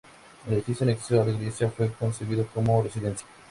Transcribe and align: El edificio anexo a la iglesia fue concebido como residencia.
El 0.47 0.53
edificio 0.53 0.83
anexo 0.83 1.21
a 1.21 1.25
la 1.25 1.29
iglesia 1.31 1.69
fue 1.69 1.91
concebido 1.93 2.47
como 2.55 2.81
residencia. 2.81 3.27